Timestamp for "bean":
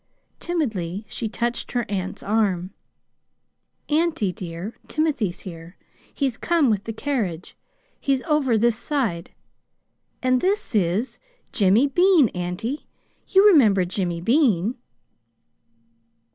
11.85-12.29, 14.21-14.73